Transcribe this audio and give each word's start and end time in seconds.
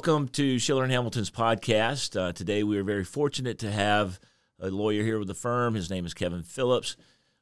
welcome 0.00 0.28
to 0.28 0.58
Schiller 0.58 0.82
and 0.82 0.90
Hamilton's 0.90 1.30
podcast. 1.30 2.18
Uh, 2.18 2.32
today 2.32 2.62
we 2.62 2.78
are 2.78 2.82
very 2.82 3.04
fortunate 3.04 3.58
to 3.58 3.70
have 3.70 4.18
a 4.58 4.70
lawyer 4.70 5.02
here 5.02 5.18
with 5.18 5.28
the 5.28 5.34
firm. 5.34 5.74
His 5.74 5.90
name 5.90 6.06
is 6.06 6.14
Kevin 6.14 6.42
Phillips. 6.42 6.96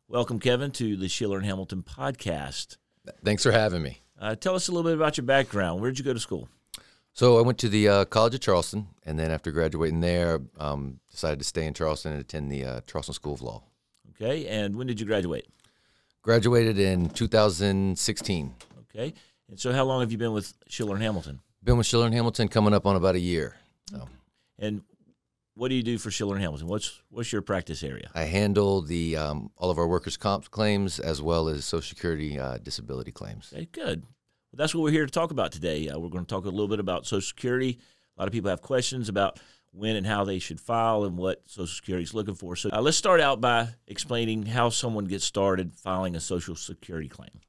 Welcome, 0.09 0.41
Kevin, 0.41 0.73
to 0.73 0.96
the 0.96 1.09
Schiller 1.09 1.36
and 1.36 1.46
Hamilton 1.46 1.85
podcast. 1.85 2.77
Thanks 3.25 3.45
for 3.45 3.53
having 3.53 3.82
me. 3.82 4.00
Uh, 4.21 4.35
tell 4.35 4.57
us 4.57 4.67
a 4.67 4.73
little 4.73 4.91
bit 4.91 4.96
about 4.96 5.17
your 5.17 5.25
background. 5.25 5.81
Where 5.81 5.89
did 5.89 6.00
you 6.00 6.05
go 6.05 6.13
to 6.13 6.18
school? 6.18 6.49
So 7.13 7.39
I 7.39 7.43
went 7.43 7.59
to 7.59 7.68
the 7.68 7.89
uh, 7.89 8.05
College 8.07 8.35
of 8.35 8.41
Charleston, 8.41 8.89
and 9.07 9.17
then 9.17 9.31
after 9.31 9.53
graduating 9.53 10.00
there, 10.00 10.40
um, 10.59 10.99
decided 11.13 11.39
to 11.39 11.45
stay 11.45 11.64
in 11.64 11.75
Charleston 11.75 12.11
and 12.11 12.21
attend 12.21 12.50
the 12.50 12.64
uh, 12.64 12.81
Charleston 12.89 13.14
School 13.14 13.35
of 13.35 13.43
Law. 13.43 13.63
Okay, 14.17 14.49
and 14.49 14.75
when 14.75 14.89
did 14.89 14.99
you 14.99 15.07
graduate? 15.07 15.46
Graduated 16.22 16.77
in 16.77 17.09
2016. 17.11 18.54
Okay, 18.90 19.14
and 19.49 19.61
so 19.61 19.72
how 19.72 19.85
long 19.85 20.00
have 20.00 20.11
you 20.11 20.18
been 20.18 20.32
with 20.32 20.54
Schiller 20.67 20.95
and 20.95 21.04
Hamilton? 21.04 21.39
Been 21.68 21.77
with 21.77 21.86
Schiller 21.86 22.07
and 22.07 22.14
Hamilton 22.14 22.49
coming 22.49 22.72
up 22.72 22.86
on 22.86 22.96
about 22.96 23.14
a 23.14 23.21
year. 23.21 23.54
So 23.90 24.08
And 24.58 24.81
what 25.53 25.68
do 25.68 25.75
you 25.75 25.82
do 25.82 25.99
for 25.99 26.11
Schiller 26.11 26.35
and 26.35 26.43
Hamilton? 26.43 26.67
What's 26.67 27.03
what's 27.11 27.31
your 27.31 27.43
practice 27.43 27.82
area? 27.82 28.08
I 28.14 28.22
handle 28.22 28.81
the 28.81 29.18
um, 29.18 29.50
all 29.58 29.71
of 29.71 29.77
our 29.77 29.86
workers' 29.86 30.17
comp 30.17 30.50
claims 30.50 30.99
as 30.99 31.21
well 31.21 31.46
as 31.46 31.67
Social 31.67 31.86
Security 31.86 32.41
uh, 32.41 32.56
disability 32.56 33.12
claims. 33.12 33.53
Okay, 33.55 33.69
good. 33.70 34.00
Well, 34.00 34.56
that's 34.56 34.75
what 34.75 34.83
we're 34.83 34.92
here 34.92 35.05
to 35.05 35.12
talk 35.12 35.31
about 35.31 35.53
today. 35.53 35.91
Uh, 35.91 35.98
we're 35.98 36.08
going 36.08 36.25
to 36.25 36.34
talk 36.34 36.47
a 36.47 36.48
little 36.48 36.69
bit 36.69 36.81
about 36.81 37.05
Social 37.05 37.20
Security. 37.20 37.78
A 38.16 38.22
lot 38.22 38.28
of 38.28 38.33
people 38.33 38.48
have 38.48 38.62
questions 38.62 39.11
about 39.11 39.39
when 39.72 39.94
and 39.94 40.06
how 40.06 40.25
they 40.25 40.39
should 40.39 40.62
file 40.62 41.05
and 41.05 41.19
what 41.19 41.42
Social 41.44 41.66
Security 41.66 42.05
is 42.05 42.14
looking 42.14 42.34
for. 42.34 42.56
So 42.56 42.70
uh, 42.72 42.80
let's 42.80 42.97
start 42.97 43.20
out 43.20 43.42
by 43.42 43.69
explaining 43.86 44.47
how 44.47 44.70
someone 44.70 45.05
gets 45.05 45.27
started 45.27 45.74
filing 45.74 46.16
a 46.16 46.20
Social 46.20 46.56
Security 46.56 47.11
claim. 47.11 47.42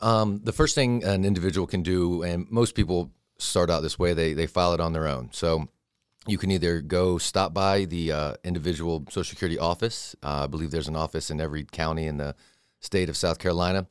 Um, 0.00 0.40
the 0.44 0.52
first 0.52 0.74
thing 0.74 1.04
an 1.04 1.24
individual 1.24 1.66
can 1.66 1.82
do, 1.82 2.22
and 2.22 2.48
most 2.50 2.74
people 2.74 3.10
start 3.38 3.70
out 3.70 3.80
this 3.82 3.98
way, 3.98 4.14
they, 4.14 4.32
they 4.32 4.46
file 4.46 4.72
it 4.72 4.80
on 4.80 4.92
their 4.92 5.06
own. 5.06 5.30
So 5.32 5.68
you 6.26 6.38
can 6.38 6.50
either 6.50 6.80
go 6.80 7.18
stop 7.18 7.54
by 7.54 7.84
the 7.84 8.12
uh, 8.12 8.34
individual 8.44 9.04
Social 9.08 9.24
Security 9.24 9.58
office. 9.58 10.14
Uh, 10.22 10.44
I 10.44 10.46
believe 10.46 10.70
there's 10.70 10.88
an 10.88 10.96
office 10.96 11.30
in 11.30 11.40
every 11.40 11.64
county 11.64 12.06
in 12.06 12.18
the 12.18 12.34
state 12.80 13.08
of 13.08 13.16
South 13.16 13.38
Carolina. 13.38 13.86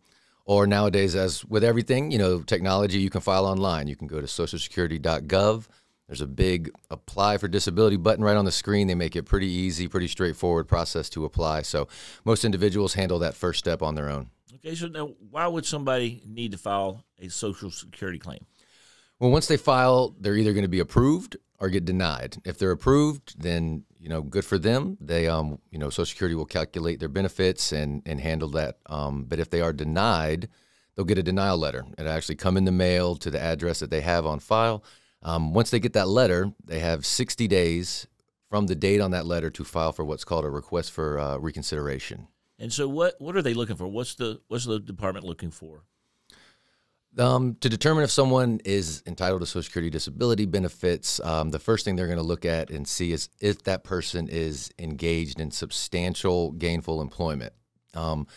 Or 0.45 0.66
nowadays, 0.66 1.14
as 1.14 1.44
with 1.44 1.64
everything, 1.64 2.09
you 2.09 2.17
know, 2.17 2.42
technology, 2.42 2.99
you 2.99 3.09
can 3.09 3.19
file 3.19 3.45
online. 3.45 3.88
You 3.88 3.97
can 3.97 4.08
go 4.08 4.21
to 4.21 4.27
socialsecurity.gov. 4.27 5.67
There's 6.08 6.21
a 6.21 6.27
big 6.27 6.71
apply 6.89 7.38
for 7.38 7.49
disability 7.49 7.97
button 7.97 8.23
right 8.23 8.38
on 8.38 8.45
the 8.45 8.52
screen. 8.52 8.88
They 8.88 8.95
make 8.95 9.17
it 9.17 9.23
pretty 9.23 9.47
easy, 9.47 9.89
pretty 9.89 10.08
straightforward 10.08 10.69
process 10.69 11.09
to 11.09 11.25
apply. 11.25 11.64
So 11.64 11.89
most 12.23 12.45
individuals 12.45 12.94
handle 12.94 13.19
that 13.19 13.36
first 13.36 13.59
step 13.59 13.81
on 13.81 13.95
their 13.95 14.09
own. 14.09 14.30
Okay, 14.55 14.75
so 14.75 14.87
now 14.87 15.11
why 15.29 15.47
would 15.47 15.65
somebody 15.65 16.21
need 16.25 16.51
to 16.51 16.57
file 16.57 17.03
a 17.19 17.29
Social 17.29 17.69
Security 17.69 18.19
claim? 18.19 18.45
Well, 19.19 19.31
once 19.31 19.47
they 19.47 19.57
file, 19.57 20.15
they're 20.19 20.35
either 20.35 20.53
going 20.53 20.63
to 20.63 20.69
be 20.69 20.79
approved 20.79 21.37
or 21.59 21.69
get 21.69 21.85
denied. 21.85 22.37
If 22.45 22.57
they're 22.57 22.71
approved, 22.71 23.41
then 23.41 23.83
you 23.99 24.09
know, 24.09 24.21
good 24.21 24.45
for 24.45 24.57
them. 24.57 24.97
They, 25.01 25.27
um, 25.27 25.59
you 25.71 25.79
know, 25.79 25.89
Social 25.89 26.05
Security 26.05 26.35
will 26.35 26.45
calculate 26.45 26.99
their 26.99 27.09
benefits 27.09 27.71
and 27.71 28.01
and 28.05 28.21
handle 28.21 28.49
that. 28.49 28.77
Um, 28.85 29.25
but 29.25 29.39
if 29.39 29.49
they 29.49 29.61
are 29.61 29.73
denied, 29.73 30.49
they'll 30.95 31.05
get 31.05 31.17
a 31.17 31.23
denial 31.23 31.57
letter. 31.57 31.85
It'll 31.97 32.11
actually 32.11 32.35
come 32.35 32.57
in 32.57 32.65
the 32.65 32.71
mail 32.71 33.15
to 33.17 33.29
the 33.31 33.41
address 33.41 33.79
that 33.79 33.89
they 33.89 34.01
have 34.01 34.25
on 34.25 34.39
file. 34.39 34.83
Um, 35.23 35.53
once 35.53 35.71
they 35.71 35.79
get 35.79 35.93
that 35.93 36.07
letter, 36.07 36.53
they 36.63 36.79
have 36.79 37.05
60 37.05 37.47
days 37.47 38.07
from 38.49 38.67
the 38.67 38.75
date 38.75 39.01
on 39.01 39.11
that 39.11 39.25
letter 39.25 39.49
to 39.49 39.63
file 39.63 39.91
for 39.91 40.05
what's 40.05 40.23
called 40.23 40.45
a 40.45 40.49
request 40.49 40.91
for 40.91 41.19
uh, 41.19 41.37
reconsideration. 41.37 42.27
And 42.59 42.73
so 42.73 42.88
what 42.88 43.16
what 43.19 43.36
are 43.36 43.41
they 43.41 43.53
looking 43.53 43.75
for? 43.75 43.88
What's 43.88 44.16
the 44.16 44.41
what's 44.47 44.66
the 44.66 44.80
department 44.80 45.25
looking 45.25 45.52
for? 45.52 45.83
Um, 47.17 47.55
to 47.61 47.70
determine 47.70 48.04
if 48.04 48.11
someone 48.11 48.59
is 48.64 49.02
entitled 49.08 49.42
to 49.42 49.48
Social 49.48 49.64
Security 49.64 49.89
disability 49.89 50.45
benefits, 50.45 51.20
um, 51.21 51.49
the 51.49 51.58
first 51.58 51.83
thing 51.83 51.95
they're 51.95 52.05
going 52.05 52.17
to 52.17 52.23
look 52.23 52.45
at 52.45 52.70
and 52.70 52.87
see 52.87 53.11
is 53.11 53.30
if 53.42 53.64
that 53.64 53.83
person 53.83 54.27
is 54.27 54.70
engaged 54.77 55.39
in 55.39 55.49
substantial 55.49 56.52
gainful 56.52 57.02
employment. 57.02 57.54
Um, 57.95 58.27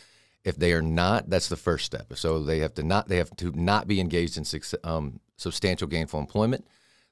if 0.45 0.57
they 0.57 0.73
are 0.73 0.81
not, 0.81 1.29
that's 1.29 1.51
the 1.51 1.57
first 1.57 1.85
step. 1.85 2.13
So 2.15 2.43
they 2.43 2.61
have 2.61 2.73
to 2.75 2.83
not 2.83 3.09
they 3.09 3.19
have 3.19 3.35
to 3.37 3.53
not 3.53 3.87
be 3.87 4.01
engaged 4.01 4.39
in 4.39 4.45
um, 4.85 5.21
substantial 5.37 5.87
gainful 5.87 6.19
employment. 6.19 6.67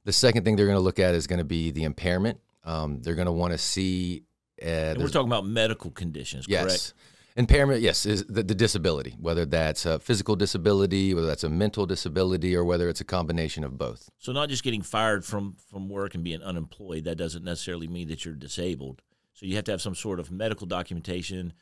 The 0.05 0.13
second 0.13 0.45
thing 0.45 0.57
they're 0.57 0.67
going 0.67 0.79
to 0.79 0.83
look 0.83 0.99
at 0.99 1.15
is 1.15 1.27
going 1.27 1.41
to 1.41 1.45
be 1.45 1.71
the 1.71 1.85
impairment. 1.85 2.41
Um, 2.65 3.03
they're 3.03 3.15
going 3.15 3.27
to 3.27 3.33
want 3.33 3.53
to 3.53 3.59
see. 3.59 4.25
Uh, 4.63 4.67
and 4.67 4.99
we're 4.99 5.09
talking 5.09 5.29
about 5.29 5.47
medical 5.47 5.91
conditions, 5.91 6.47
yes. 6.49 6.65
correct? 6.65 6.95
Impairment, 7.37 7.81
yes, 7.81 8.05
is 8.05 8.25
the, 8.25 8.43
the, 8.43 8.55
disability, 8.55 9.15
whether 9.21 9.47
that's 9.47 9.87
a 9.87 10.01
physical 10.01 10.35
disability, 10.35 11.15
whether 11.15 11.29
that's 11.29 11.45
a 11.45 11.49
mental 11.49 11.87
disability, 11.87 12.57
or 12.57 12.65
whether 12.65 12.89
it's 12.89 13.01
a 13.01 13.05
combination 13.05 13.63
of 13.63 13.79
both. 13.79 14.11
So, 14.19 14.33
not 14.33 14.49
just 14.49 14.65
getting 14.65 14.83
fired 14.83 15.25
from, 15.25 15.55
from 15.71 15.89
work 15.89 16.17
and 16.17 16.25
being 16.25 16.43
unemployed, 16.43 17.05
that 17.05 17.15
doesn't 17.15 17.45
necessarily 17.45 17.87
mean 17.87 18.09
that 18.09 18.25
you're 18.25 18.35
disabled. 18.35 19.03
So, 19.35 19.47
you 19.47 19.55
have 19.55 19.63
to 19.67 19.71
have 19.71 19.81
some 19.81 19.95
sort 19.95 20.19
of 20.19 20.33
medical 20.33 20.67
documentation, 20.67 21.53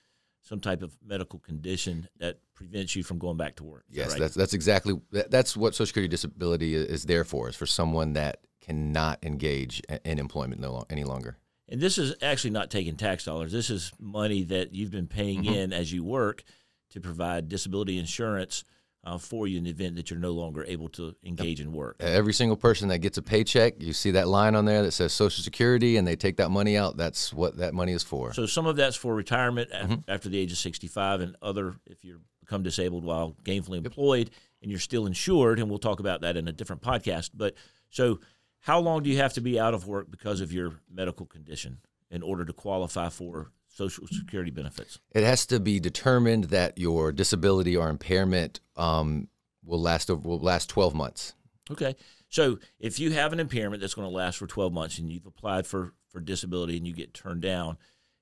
some 0.40 0.60
type 0.60 0.82
of 0.82 0.96
medical 1.04 1.40
condition 1.40 2.08
that 2.20 2.38
prevents 2.54 2.96
you 2.96 3.02
from 3.02 3.18
going 3.18 3.36
back 3.36 3.56
to 3.56 3.64
work. 3.64 3.84
Yes, 3.90 4.06
that 4.06 4.12
right? 4.12 4.20
that's, 4.20 4.34
that's 4.34 4.54
exactly 4.54 4.98
that's 5.10 5.58
what 5.58 5.74
Social 5.74 5.88
Security 5.88 6.08
disability 6.08 6.74
is 6.74 7.04
there 7.04 7.24
for, 7.24 7.50
is 7.50 7.56
for 7.56 7.66
someone 7.66 8.14
that 8.14 8.40
cannot 8.62 9.22
engage 9.22 9.82
in 10.06 10.18
employment 10.18 10.60
no, 10.60 10.84
any 10.88 11.04
longer. 11.04 11.36
And 11.68 11.80
this 11.80 11.98
is 11.98 12.14
actually 12.22 12.50
not 12.50 12.70
taking 12.70 12.96
tax 12.96 13.24
dollars. 13.24 13.52
This 13.52 13.70
is 13.70 13.92
money 13.98 14.44
that 14.44 14.74
you've 14.74 14.90
been 14.90 15.08
paying 15.08 15.44
mm-hmm. 15.44 15.54
in 15.54 15.72
as 15.72 15.92
you 15.92 16.04
work 16.04 16.44
to 16.90 17.00
provide 17.00 17.48
disability 17.48 17.98
insurance 17.98 18.64
uh, 19.04 19.18
for 19.18 19.46
you 19.46 19.58
in 19.58 19.64
the 19.64 19.70
event 19.70 19.94
that 19.96 20.10
you're 20.10 20.18
no 20.18 20.32
longer 20.32 20.64
able 20.66 20.88
to 20.88 21.14
engage 21.24 21.60
in 21.60 21.72
work. 21.72 21.96
Every 22.00 22.32
single 22.32 22.56
person 22.56 22.88
that 22.88 22.98
gets 22.98 23.18
a 23.18 23.22
paycheck, 23.22 23.80
you 23.80 23.92
see 23.92 24.12
that 24.12 24.26
line 24.26 24.56
on 24.56 24.64
there 24.64 24.82
that 24.82 24.92
says 24.92 25.12
Social 25.12 25.44
Security, 25.44 25.96
and 25.96 26.06
they 26.06 26.16
take 26.16 26.36
that 26.38 26.50
money 26.50 26.76
out. 26.76 26.96
That's 26.96 27.32
what 27.32 27.56
that 27.58 27.72
money 27.72 27.92
is 27.92 28.02
for. 28.02 28.32
So 28.32 28.46
some 28.46 28.66
of 28.66 28.76
that's 28.76 28.96
for 28.96 29.14
retirement 29.14 29.70
mm-hmm. 29.70 29.94
after 30.08 30.28
the 30.28 30.38
age 30.38 30.50
of 30.50 30.58
65, 30.58 31.20
and 31.20 31.36
other 31.40 31.74
if 31.86 32.04
you 32.04 32.20
become 32.40 32.62
disabled 32.62 33.04
while 33.04 33.36
gainfully 33.44 33.78
employed 33.84 34.30
and 34.62 34.70
you're 34.70 34.80
still 34.80 35.06
insured. 35.06 35.58
And 35.58 35.68
we'll 35.68 35.78
talk 35.78 36.00
about 36.00 36.22
that 36.22 36.36
in 36.36 36.48
a 36.48 36.52
different 36.52 36.82
podcast. 36.82 37.30
But 37.34 37.54
so 37.90 38.20
how 38.66 38.80
long 38.80 39.04
do 39.04 39.10
you 39.10 39.18
have 39.18 39.32
to 39.34 39.40
be 39.40 39.60
out 39.60 39.74
of 39.74 39.86
work 39.86 40.10
because 40.10 40.40
of 40.40 40.52
your 40.52 40.80
medical 40.92 41.24
condition 41.24 41.78
in 42.10 42.20
order 42.20 42.44
to 42.44 42.52
qualify 42.52 43.08
for 43.08 43.52
Social 43.68 44.08
Security 44.08 44.50
benefits? 44.50 44.98
It 45.12 45.22
has 45.22 45.46
to 45.46 45.60
be 45.60 45.78
determined 45.78 46.44
that 46.46 46.76
your 46.76 47.12
disability 47.12 47.76
or 47.76 47.88
impairment 47.88 48.58
um, 48.74 49.28
will 49.64 49.80
last 49.80 50.10
over, 50.10 50.26
will 50.26 50.40
last 50.40 50.68
12 50.68 50.96
months. 50.96 51.34
Okay. 51.70 51.94
So 52.28 52.58
if 52.80 52.98
you 52.98 53.12
have 53.12 53.32
an 53.32 53.38
impairment 53.38 53.80
that's 53.80 53.94
going 53.94 54.08
to 54.08 54.14
last 54.14 54.38
for 54.38 54.48
12 54.48 54.72
months 54.72 54.98
and 54.98 55.12
you've 55.12 55.26
applied 55.26 55.64
for, 55.64 55.94
for 56.08 56.18
disability 56.18 56.76
and 56.76 56.88
you 56.88 56.92
get 56.92 57.14
turned 57.14 57.42
down, 57.42 57.78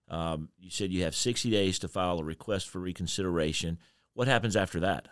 um, 0.08 0.50
you 0.58 0.70
said 0.70 0.92
you 0.92 1.04
have 1.04 1.14
60 1.14 1.50
days 1.50 1.78
to 1.78 1.88
file 1.88 2.18
a 2.18 2.24
request 2.24 2.68
for 2.68 2.80
reconsideration. 2.80 3.78
What 4.12 4.28
happens 4.28 4.56
after 4.56 4.80
that? 4.80 5.08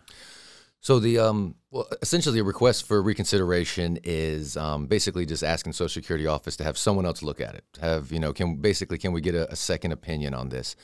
So 0.83 0.99
the 0.99 1.21
um, 1.21 1.55
well, 1.71 1.87
essentially, 2.03 2.41
a 2.41 2.45
request 2.45 2.87
for 2.87 3.01
reconsideration 3.01 4.01
is 4.03 4.57
um, 4.57 4.87
basically 4.87 5.25
just 5.25 5.45
asking 5.45 5.75
Social 5.75 6.03
Security 6.03 6.27
office 6.27 6.57
to 6.57 6.65
have 6.65 6.77
someone 6.77 7.07
else 7.07 7.23
look 7.23 7.41
at 7.41 7.55
it. 7.55 7.65
Have 7.81 8.11
you 8.11 8.19
know? 8.19 8.33
Can 8.33 8.57
basically 8.57 8.99
can 8.99 9.13
we 9.13 9.21
get 9.21 9.37
a, 9.37 9.51
a 9.51 9.57
second 9.57 9.93
opinion 9.93 10.35
on 10.35 10.49
this? 10.49 10.75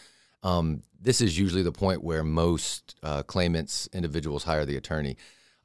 Um, 0.44 0.84
this 1.00 1.20
is 1.20 1.36
usually 1.36 1.64
the 1.64 1.72
point 1.72 2.04
where 2.04 2.22
most 2.22 2.94
uh, 3.02 3.24
claimants, 3.24 3.88
individuals, 3.92 4.44
hire 4.44 4.64
the 4.64 4.76
attorney 4.76 5.16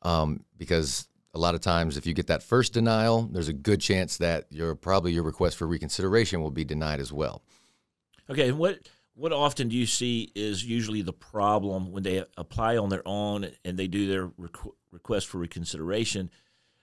um, 0.02 0.44
because 0.58 1.08
a 1.36 1.40
lot 1.40 1.54
of 1.54 1.62
times, 1.62 1.96
if 1.96 2.08
you 2.08 2.16
get 2.16 2.28
that 2.28 2.42
first 2.42 2.74
denial, 2.74 3.30
there's 3.32 3.50
a 3.50 3.54
good 3.54 3.82
chance 3.82 4.18
that 4.18 4.48
your 4.50 4.74
probably 4.74 5.12
your 5.12 5.24
request 5.24 5.58
for 5.58 5.68
reconsideration 5.68 6.42
will 6.42 6.52
be 6.52 6.66
denied 6.66 7.00
as 7.00 7.14
well. 7.14 7.44
Okay, 8.32 8.52
what 8.52 8.80
what 9.16 9.32
often 9.32 9.70
do 9.70 9.76
you 9.76 9.86
see 9.86 10.32
is 10.36 10.64
usually 10.64 11.02
the 11.02 11.14
problem 11.14 11.92
when 11.92 12.04
they 12.04 12.24
apply 12.38 12.78
on 12.78 12.90
their 12.90 13.04
own 13.08 13.48
and 13.64 13.78
they 13.78 13.88
do 13.88 14.08
their 14.08 14.28
requ- 14.28 14.74
request 14.92 15.28
for 15.28 15.38
reconsideration? 15.38 16.32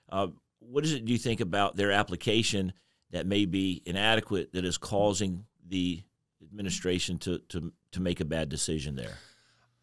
Uh, 0.09 0.29
what 0.61 0.85
is 0.85 0.93
it 0.93 1.05
do 1.05 1.13
you 1.13 1.19
think 1.19 1.41
about 1.41 1.77
their 1.77 1.91
application 1.91 2.73
that 3.11 3.27
may 3.27 3.47
be 3.47 3.83
inadequate 3.85 4.53
that 4.53 4.65
is 4.65 4.79
causing 4.79 5.45
the 5.69 6.03
administration 6.43 7.19
to, 7.19 7.39
to, 7.49 7.73
to 7.93 8.01
make 8.01 8.21
a 8.21 8.25
bad 8.25 8.49
decision 8.49 8.95
there? 8.95 9.19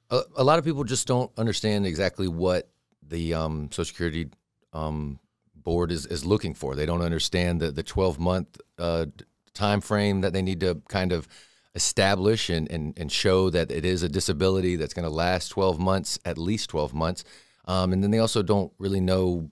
A, 0.09 0.21
a 0.38 0.43
lot 0.43 0.57
of 0.57 0.63
people 0.63 0.85
just 0.85 1.05
don't 1.05 1.31
understand 1.38 1.85
exactly 1.85 2.29
what 2.29 2.69
the 3.05 3.33
um, 3.33 3.69
Social 3.71 3.85
Security 3.85 4.29
um, 4.71 5.19
board 5.53 5.91
is, 5.91 6.05
is 6.05 6.25
looking 6.25 6.53
for. 6.53 6.75
They 6.75 6.85
don't 6.85 7.01
understand 7.01 7.59
the, 7.59 7.71
the 7.71 7.83
12 7.83 8.19
month 8.19 8.61
uh, 8.77 9.07
time 9.53 9.81
frame 9.81 10.21
that 10.21 10.31
they 10.31 10.41
need 10.41 10.61
to 10.61 10.81
kind 10.88 11.11
of– 11.11 11.27
establish 11.77 12.50
and, 12.50 12.69
and, 12.71 12.97
and 12.97 13.12
show 13.12 13.50
that 13.51 13.71
it 13.71 13.85
is 13.85 14.01
a 14.01 14.09
disability 14.09 14.75
that's 14.75 14.95
going 14.95 15.07
to 15.07 15.13
last 15.13 15.50
12 15.50 15.79
months, 15.79 16.19
at 16.25 16.38
least 16.38 16.71
12 16.71 16.94
months. 16.94 17.24
Um, 17.65 17.94
and 17.94 18.03
then 18.03 18.12
they 18.12 18.19
also 18.19 18.41
don't 18.41 18.74
really 18.79 19.00
know 19.00 19.51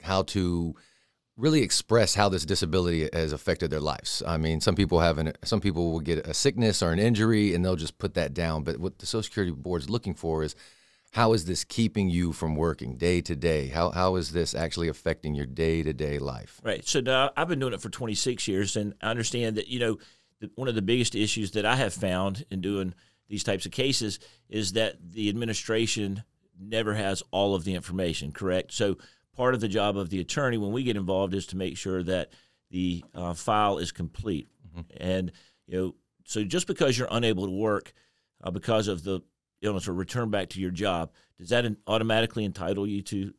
how 0.00 0.22
to 0.22 0.74
really 1.36 1.60
express 1.60 2.14
how 2.14 2.30
this 2.30 2.46
disability 2.46 3.10
has 3.12 3.32
affected 3.32 3.70
their 3.70 3.80
lives. 3.80 4.22
I 4.26 4.38
mean, 4.38 4.62
some 4.62 4.74
people 4.74 5.00
have 5.00 5.18
an, 5.18 5.34
some 5.44 5.60
people 5.60 5.92
will 5.92 6.00
get 6.00 6.26
a 6.26 6.32
sickness 6.32 6.82
or 6.82 6.92
an 6.92 6.98
injury 6.98 7.54
and 7.54 7.62
they'll 7.62 7.76
just 7.76 7.98
put 7.98 8.14
that 8.14 8.32
down. 8.32 8.64
But 8.64 8.78
what 8.78 8.98
the 8.98 9.06
Social 9.06 9.24
Security 9.24 9.52
Board 9.52 9.82
is 9.82 9.90
looking 9.90 10.14
for 10.14 10.42
is 10.42 10.56
how 11.12 11.34
is 11.34 11.44
this 11.44 11.62
keeping 11.62 12.08
you 12.08 12.32
from 12.32 12.56
working 12.56 12.96
day 12.96 13.20
to 13.20 13.36
day? 13.36 13.68
How 13.68 13.90
how 13.90 14.16
is 14.16 14.32
this 14.32 14.54
actually 14.54 14.88
affecting 14.88 15.34
your 15.34 15.46
day 15.46 15.82
to 15.82 15.92
day 15.92 16.18
life? 16.18 16.60
Right. 16.64 16.86
So 16.86 17.30
I've 17.36 17.48
been 17.48 17.58
doing 17.58 17.74
it 17.74 17.80
for 17.80 17.90
26 17.90 18.48
years, 18.48 18.76
and 18.76 18.94
I 19.02 19.10
understand 19.10 19.56
that 19.56 19.68
you 19.68 19.78
know 19.78 19.98
the, 20.40 20.50
one 20.54 20.68
of 20.68 20.74
the 20.74 20.82
biggest 20.82 21.14
issues 21.14 21.52
that 21.52 21.66
I 21.66 21.76
have 21.76 21.94
found 21.94 22.44
in 22.50 22.60
doing 22.60 22.94
these 23.28 23.44
types 23.44 23.66
of 23.66 23.72
cases 23.72 24.18
is 24.48 24.72
that 24.72 24.96
the 25.12 25.28
administration 25.28 26.22
never 26.58 26.94
has 26.94 27.22
all 27.30 27.54
of 27.54 27.64
the 27.64 27.74
information. 27.74 28.32
Correct. 28.32 28.72
So 28.72 28.98
part 29.36 29.54
of 29.54 29.60
the 29.60 29.68
job 29.68 29.96
of 29.96 30.10
the 30.10 30.20
attorney 30.20 30.58
when 30.58 30.72
we 30.72 30.82
get 30.82 30.96
involved 30.96 31.34
is 31.34 31.46
to 31.48 31.56
make 31.56 31.76
sure 31.76 32.02
that 32.02 32.30
the 32.70 33.04
uh, 33.14 33.34
file 33.34 33.78
is 33.78 33.92
complete, 33.92 34.48
mm-hmm. 34.68 34.80
and 34.96 35.32
you 35.66 35.78
know 35.78 35.94
so 36.24 36.42
just 36.42 36.66
because 36.66 36.98
you're 36.98 37.08
unable 37.10 37.46
to 37.46 37.52
work 37.52 37.92
uh, 38.42 38.50
because 38.50 38.88
of 38.88 39.04
the 39.04 39.20
illness 39.62 39.86
or 39.86 39.94
return 39.94 40.30
back 40.30 40.48
to 40.50 40.60
your 40.60 40.72
job, 40.72 41.12
does 41.38 41.50
that 41.50 41.64
automatically 41.86 42.44
entitle 42.44 42.86
you 42.86 43.02
to 43.02 43.32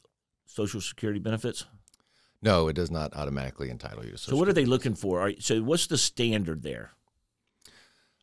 Social 0.46 0.80
Security 0.80 1.20
benefits? 1.20 1.66
No, 2.42 2.68
it 2.68 2.74
does 2.74 2.92
not 2.92 3.16
automatically 3.16 3.70
entitle 3.70 4.06
you 4.06 4.16
So, 4.18 4.36
what 4.36 4.48
are 4.48 4.54
they 4.54 4.66
looking 4.66 4.96
for? 4.96 5.32
so, 5.40 5.62
what's 5.62 5.88
the 5.88 5.98
standard 5.98 6.64
there? 6.64 6.92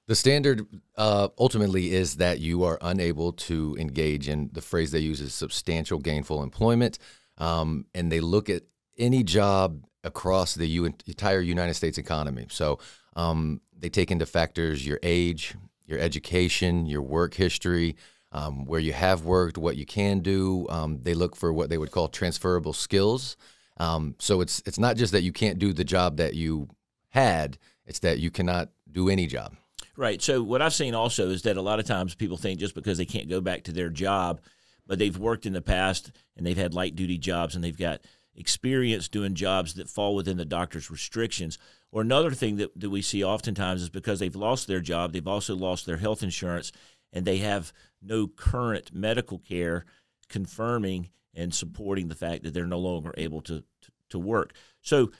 The 0.07 0.15
standard 0.15 0.67
uh, 0.97 1.29
ultimately 1.39 1.95
is 1.95 2.17
that 2.17 2.39
you 2.39 2.65
are 2.65 2.79
unable 2.83 3.33
to 3.33 3.75
engage 3.79 4.29
in 4.29 4.51
the 4.53 4.61
phrase 4.61 4.91
they 4.91 4.99
use 4.99 5.21
is 5.21 5.33
substantial 5.33 5.99
gainful 5.99 6.43
employment. 6.43 6.99
Um, 7.39 7.87
and 7.95 8.13
they 8.13 8.21
look 8.21 8.51
at 8.51 8.65
any 8.99 9.23
job 9.23 9.83
across 10.05 10.55
the 10.55 10.67
U- 10.67 10.85
entire 10.85 11.41
United 11.41 11.75
States 11.75 11.97
economy. 11.97 12.47
So 12.51 12.79
um, 13.17 13.63
they 13.77 13.89
take 13.89 14.11
into 14.11 14.27
factors 14.27 14.87
your 14.87 15.01
age, 15.03 15.55
your 15.87 15.99
education, 15.99 16.87
your 16.87 17.03
work 17.03 17.35
history, 17.35 17.97
um, 18.31 18.67
where 18.67 18.81
you 18.81 18.93
have 18.93 19.25
worked, 19.25 19.57
what 19.57 19.77
you 19.77 19.87
can 19.87 20.21
do. 20.21 20.67
Um, 20.69 21.01
they 21.03 21.15
look 21.15 21.35
for 21.35 21.53
what 21.53 21.71
they 21.71 21.79
would 21.79 21.93
call 21.93 22.09
transferable 22.09 22.73
skills. 22.75 23.37
Um, 23.77 24.15
so 24.19 24.41
it's 24.41 24.63
it's 24.67 24.79
not 24.79 24.97
just 24.97 25.13
that 25.13 25.23
you 25.23 25.33
can't 25.33 25.59
do 25.59 25.73
the 25.73 25.85
job 25.85 26.17
that 26.19 26.35
you 26.35 26.69
had; 27.09 27.59
it's 27.87 28.01
that 28.01 28.19
you 28.19 28.31
cannot 28.31 28.71
do 28.91 29.09
any 29.09 29.27
job. 29.27 29.55
Right. 29.97 30.21
So 30.21 30.43
what 30.43 30.63
I've 30.63 30.75
seen 30.75 30.95
also 30.95 31.31
is 31.31 31.43
that 31.43 31.57
a 31.57 31.63
lot 31.63 31.79
of 31.79 31.87
times 31.87 32.15
people 32.15 32.37
think 32.37 32.59
just 32.59 32.75
because 32.75 32.99
they 32.99 33.05
can't 33.05 33.29
go 33.29 33.41
back 33.41 33.65
to 33.65 33.73
their 33.73 33.91
job, 33.91 34.41
but 34.87 34.99
they've 34.99 35.17
worked 35.17 35.47
in 35.47 35.53
the 35.53 35.63
past 35.63 36.11
and 36.37 36.45
they've 36.45 36.57
had 36.57 36.75
light 36.75 36.97
duty 36.97 37.17
jobs 37.17 37.55
and 37.55 37.63
they've 37.63 37.79
got 37.79 38.01
experience 38.35 39.09
doing 39.09 39.35
jobs 39.35 39.75
that 39.75 39.89
fall 39.89 40.17
within 40.17 40.37
the 40.37 40.45
doctor's 40.45 40.91
restrictions. 40.91 41.59
Or 41.93 42.03
another 42.03 42.33
thing 42.33 42.57
that, 42.57 42.79
that 42.81 42.91
we 42.91 43.03
see 43.03 43.23
oftentimes 43.23 43.83
is 43.83 43.89
because 43.89 44.19
they've 44.19 44.35
lost 44.35 44.67
their 44.67 44.81
job, 44.81 45.13
they've 45.13 45.27
also 45.29 45.55
lost 45.55 45.87
their 45.87 45.99
health 45.99 46.25
insurance, 46.25 46.73
and 47.13 47.25
they 47.25 47.39
have 47.39 47.73
no 48.03 48.27
current 48.27 48.93
medical 48.93 49.39
care 49.39 49.85
confirming 50.29 51.11
and 51.35 51.55
supporting 51.55 52.09
the 52.09 52.15
fact 52.15 52.45
that 52.45 52.55
they're 52.55 52.67
no 52.67 52.79
longer 52.79 53.13
able 53.17 53.41
to, 53.43 53.61
to, 53.83 53.91
to 54.11 54.19
work. 54.19 54.53
So 54.81 55.11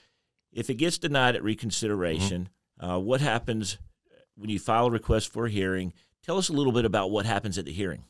if 0.51 0.69
it 0.69 0.75
gets 0.75 0.97
denied 0.97 1.35
at 1.35 1.43
reconsideration, 1.43 2.49
mm-hmm. 2.81 2.89
uh, 2.89 2.99
what 2.99 3.21
happens 3.21 3.77
when 4.35 4.49
you 4.49 4.59
file 4.59 4.87
a 4.87 4.91
request 4.91 5.31
for 5.31 5.45
a 5.45 5.49
hearing? 5.49 5.93
Tell 6.23 6.37
us 6.37 6.49
a 6.49 6.53
little 6.53 6.73
bit 6.73 6.85
about 6.85 7.11
what 7.11 7.25
happens 7.25 7.57
at 7.57 7.65
the 7.65 7.71
hearing. 7.71 8.05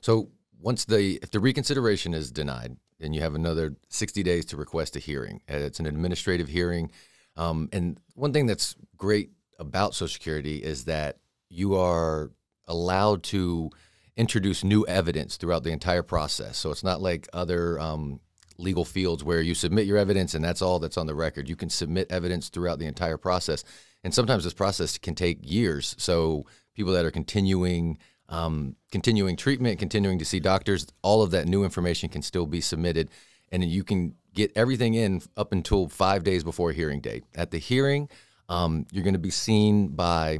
So 0.00 0.30
once 0.60 0.84
the 0.84 1.18
if 1.22 1.30
the 1.30 1.40
reconsideration 1.40 2.14
is 2.14 2.30
denied, 2.30 2.76
then 2.98 3.12
you 3.12 3.20
have 3.20 3.34
another 3.34 3.76
60 3.88 4.22
days 4.22 4.44
to 4.46 4.56
request 4.56 4.96
a 4.96 5.00
hearing. 5.00 5.42
It's 5.48 5.80
an 5.80 5.86
administrative 5.86 6.48
hearing. 6.48 6.90
Um, 7.36 7.68
and 7.72 7.98
one 8.14 8.32
thing 8.32 8.46
that's 8.46 8.76
great 8.96 9.30
about 9.58 9.94
Social 9.94 10.12
Security 10.12 10.58
is 10.58 10.84
that 10.84 11.18
you 11.48 11.76
are 11.76 12.30
allowed 12.66 13.22
to 13.24 13.70
introduce 14.16 14.62
new 14.62 14.86
evidence 14.86 15.36
throughout 15.36 15.64
the 15.64 15.72
entire 15.72 16.02
process. 16.02 16.58
So 16.58 16.70
it's 16.70 16.84
not 16.84 17.00
like 17.00 17.28
other 17.32 17.78
um, 17.80 18.20
legal 18.58 18.84
fields 18.84 19.24
where 19.24 19.40
you 19.40 19.54
submit 19.54 19.86
your 19.86 19.98
evidence 19.98 20.34
and 20.34 20.44
that's 20.44 20.62
all 20.62 20.78
that's 20.78 20.98
on 20.98 21.06
the 21.06 21.14
record. 21.14 21.48
You 21.48 21.56
can 21.56 21.70
submit 21.70 22.10
evidence 22.10 22.48
throughout 22.48 22.78
the 22.78 22.86
entire 22.86 23.16
process. 23.16 23.64
And 24.04 24.12
sometimes 24.12 24.44
this 24.44 24.54
process 24.54 24.98
can 24.98 25.14
take 25.14 25.38
years. 25.42 25.94
So 25.98 26.46
people 26.74 26.92
that 26.92 27.04
are 27.04 27.10
continuing 27.10 27.98
um, 28.28 28.76
continuing 28.90 29.36
treatment, 29.36 29.78
continuing 29.78 30.18
to 30.18 30.24
see 30.24 30.40
doctors, 30.40 30.86
all 31.02 31.22
of 31.22 31.32
that 31.32 31.46
new 31.46 31.64
information 31.64 32.08
can 32.08 32.22
still 32.22 32.46
be 32.46 32.62
submitted. 32.62 33.10
And 33.50 33.62
you 33.62 33.84
can 33.84 34.14
get 34.32 34.50
everything 34.56 34.94
in 34.94 35.20
up 35.36 35.52
until 35.52 35.88
five 35.88 36.24
days 36.24 36.42
before 36.42 36.72
hearing 36.72 37.02
date. 37.02 37.24
At 37.34 37.50
the 37.50 37.58
hearing, 37.58 38.08
um, 38.48 38.86
you're 38.90 39.04
going 39.04 39.12
to 39.12 39.20
be 39.20 39.30
seen 39.30 39.88
by, 39.88 40.38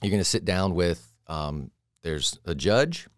you're 0.00 0.10
going 0.10 0.18
to 0.18 0.24
sit 0.24 0.46
down 0.46 0.74
with, 0.74 1.12
um, 1.26 1.70
there's 2.02 2.38
a 2.44 2.54
judge, 2.54 3.08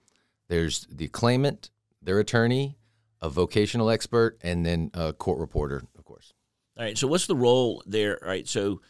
there's 0.49 0.87
the 0.91 1.09
claimant, 1.09 1.71
their 2.01 2.19
attorney, 2.19 2.77
a 3.21 3.29
vocational 3.29 3.91
expert, 3.91 4.39
and 4.43 4.67
then 4.67 4.91
a 4.95 5.13
court 5.13 5.39
reporter, 5.39 5.83
of 5.97 6.05
course. 6.05 6.33
All 6.77 6.85
right. 6.85 6.99
So, 6.99 7.07
what's 7.07 7.27
the 7.27 7.37
role 7.37 7.83
there? 7.87 8.23
All 8.23 8.29
right. 8.29 8.49
So, 8.49 8.81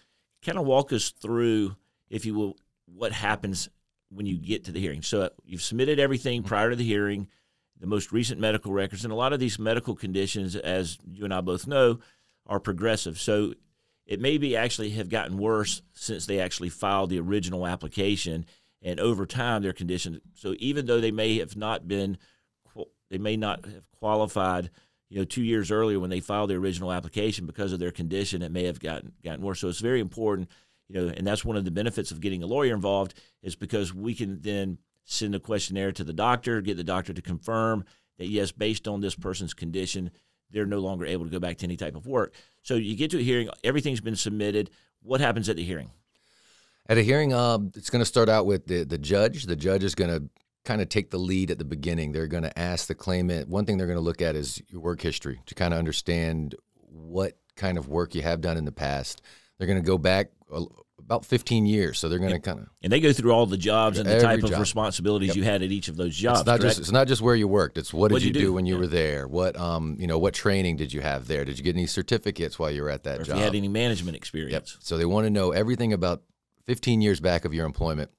kind 0.44 0.58
of 0.58 0.64
walk 0.64 0.92
us 0.92 1.10
through, 1.10 1.76
if 2.08 2.24
you 2.24 2.34
will, 2.34 2.56
what 2.86 3.12
happens 3.12 3.68
when 4.10 4.26
you 4.26 4.38
get 4.38 4.64
to 4.64 4.72
the 4.72 4.80
hearing. 4.80 5.02
So, 5.02 5.30
you've 5.44 5.62
submitted 5.62 5.98
everything 5.98 6.40
mm-hmm. 6.40 6.48
prior 6.48 6.70
to 6.70 6.76
the 6.76 6.84
hearing 6.84 7.28
the 7.82 7.88
most 7.88 8.12
recent 8.12 8.40
medical 8.40 8.72
records. 8.72 9.04
And 9.04 9.12
a 9.12 9.16
lot 9.16 9.32
of 9.32 9.40
these 9.40 9.58
medical 9.58 9.96
conditions, 9.96 10.54
as 10.54 10.98
you 11.04 11.24
and 11.24 11.34
I 11.34 11.40
both 11.40 11.66
know, 11.66 11.98
are 12.46 12.60
progressive. 12.60 13.20
So 13.20 13.54
it 14.06 14.20
may 14.20 14.38
be 14.38 14.56
actually 14.56 14.90
have 14.90 15.10
gotten 15.10 15.36
worse 15.36 15.82
since 15.92 16.24
they 16.24 16.38
actually 16.38 16.68
filed 16.68 17.10
the 17.10 17.18
original 17.18 17.66
application. 17.66 18.46
And 18.82 18.99
over 18.99 19.26
time, 19.26 19.62
their 19.62 19.73
condition. 19.73 20.20
So 20.34 20.55
even 20.58 20.87
though 20.87 21.00
they 21.00 21.12
may 21.12 21.38
have 21.38 21.56
not 21.56 21.87
been, 21.87 22.19
they 23.11 23.19
may 23.19 23.37
not 23.37 23.64
have 23.64 23.90
qualified, 23.93 24.70
you 25.08 25.19
know, 25.19 25.25
two 25.25 25.43
years 25.43 25.70
earlier 25.70 26.00
when 26.00 26.11
they 26.11 26.20
filed 26.20 26.50
the 26.50 26.55
original 26.55 26.93
application 26.93 27.46
because 27.46 27.73
of 27.73 27.79
their 27.79 27.93
condition, 27.93 28.43
it 28.43 28.50
may 28.50 28.64
have 28.64 28.81
gotten 28.81 29.12
gotten 29.25 29.43
worse. 29.43 29.61
So 29.61 29.69
it's 29.69 29.81
very 29.81 30.00
important, 30.00 30.49
you 30.88 30.96
know, 30.96 31.12
and 31.17 31.26
that's 31.26 31.44
one 31.44 31.56
of 31.56 31.64
the 31.64 31.70
benefits 31.70 32.11
of 32.11 32.20
getting 32.20 32.43
a 32.43 32.46
lawyer 32.46 32.75
involved 32.75 33.14
is 33.43 33.55
because 33.55 33.94
we 33.94 34.14
can 34.14 34.40
then 34.40 34.79
send 35.05 35.35
a 35.35 35.40
questionnaire 35.40 35.93
to 35.93 36.05
the 36.05 36.12
doctor, 36.12 36.61
get 36.61 36.76
the 36.76 36.85
doctor 36.85 37.12
to 37.12 37.23
confirm 37.23 37.85
that 38.19 38.28
yes, 38.28 38.52
based 38.52 38.88
on 38.88 39.00
this 39.00 39.14
person's 39.14 39.55
condition, 39.55 40.11
they're 40.50 40.67
no 40.67 40.78
longer 40.78 41.06
able 41.06 41.25
to 41.25 41.31
go 41.31 41.40
back 41.40 41.58
to 41.58 41.64
any 41.64 41.76
type 41.76 41.94
of 41.94 42.06
work. 42.06 42.35
So 42.62 42.75
you 42.75 42.96
get 42.96 43.11
to 43.12 43.19
a 43.19 43.23
hearing, 43.23 43.49
everything's 43.64 44.00
been 44.00 44.17
submitted. 44.17 44.70
What 45.02 45.20
happens 45.20 45.49
at 45.49 45.56
the 45.56 45.64
hearing? 45.64 45.90
At 46.87 46.99
a 46.99 47.02
hearing, 47.02 47.32
uh, 47.32 47.59
it's 47.75 47.90
going 47.90 48.00
to 48.00 48.06
start 48.06 48.28
out 48.28 48.47
with 48.47 48.66
the, 48.66 48.85
the 48.85 48.99
judge. 48.99 49.45
The 49.45 49.56
judge 49.56 49.85
is 49.85 49.95
going 49.95 50.11
to 50.11 50.28
kind 50.64 50.80
of 50.80 50.88
take 50.88 51.11
the 51.11 51.18
lead 51.18 51.50
at 51.50 51.59
the 51.59 51.64
beginning. 51.64 52.12
They're 52.12 52.26
going 52.26 52.42
to 52.42 52.59
ask 52.59 52.87
the 52.87 52.95
claimant, 52.95 53.49
one 53.49 53.64
thing 53.64 53.78
they're 53.78 53.87
going 53.87 53.99
to 53.99 54.02
look 54.02 54.23
at 54.23 54.37
is 54.37 54.62
your 54.68 54.80
work 54.80 55.00
history 55.00 55.40
to 55.47 55.54
kind 55.54 55.73
of 55.73 55.78
understand 55.78 56.54
what 56.88 57.37
kind 57.56 57.78
of 57.78 57.88
work 57.88 58.14
you 58.14 58.23
have 58.23 58.40
done 58.40 58.56
in 58.56 58.64
the 58.64 58.73
past. 58.73 59.23
They're 59.59 59.66
going 59.66 59.83
to 59.83 59.87
go 59.87 59.99
back 59.99 60.30
about 60.99 61.25
15 61.25 61.66
years. 61.66 61.99
So 61.99 62.09
they're 62.09 62.18
going 62.18 62.33
to 62.33 62.38
kind 62.38 62.61
of 62.61 62.68
and 62.83 62.92
they 62.92 63.00
go 63.00 63.12
through 63.12 63.33
all 63.33 63.47
the 63.47 63.56
jobs 63.56 63.99
and 63.99 64.09
the 64.09 64.21
type 64.21 64.40
job. 64.40 64.52
of 64.52 64.61
responsibilities 64.61 65.28
yep. 65.28 65.37
you 65.37 65.45
had 65.45 65.62
at 65.62 65.71
each 65.71 65.88
of 65.88 65.97
those 65.97 66.16
jobs. 66.16 66.40
It's 66.40 66.47
not 66.47 66.61
just 66.61 66.78
it's 66.78 66.92
not 66.92 67.09
just 67.09 67.23
where 67.23 67.35
you 67.35 67.49
worked. 67.49 67.78
It's 67.78 67.92
what 67.92 68.11
did 68.12 68.23
you, 68.23 68.33
do, 68.33 68.40
do 68.40 68.52
when 68.52 68.66
you 68.66 68.75
yeah. 68.75 68.80
were 68.80 68.87
there? 68.87 69.28
What 69.28 69.59
um 69.59 69.97
you 69.99 70.06
know 70.06 70.18
what 70.18 70.35
training 70.35 70.76
did 70.76 70.92
you 70.92 71.00
have 71.00 71.26
there? 71.26 71.45
Did 71.45 71.59
you 71.59 71.64
get 71.64 71.75
any 71.76 71.87
certificates 71.87 72.59
while 72.59 72.71
you 72.71 72.83
were 72.83 72.90
at 72.90 73.04
that 73.04 73.21
or 73.21 73.25
job? 73.25 73.35
If 73.35 73.38
you 73.38 73.45
had 73.45 73.54
any 73.54 73.68
management 73.68 74.16
experience. 74.16 74.73
Yep. 74.73 74.83
So 74.85 74.97
they 74.97 75.04
want 75.04 75.26
to 75.26 75.30
know 75.30 75.52
everything 75.52 75.92
about 75.92 76.23
15 76.66 77.00
years 77.00 77.21
back 77.21 77.45
of 77.45 77.54
your 77.54 77.66
employment. 77.66 78.11